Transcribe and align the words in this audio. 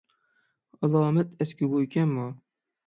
ئالامەت 0.81 1.39
ئەسكى 1.39 1.71
گۇيكەن 1.77 2.19
بۇ. 2.21 2.29